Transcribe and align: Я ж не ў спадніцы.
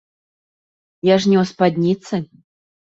Я 1.13 1.19
ж 1.21 1.35
не 1.35 1.39
ў 1.43 1.45
спадніцы. 1.53 2.25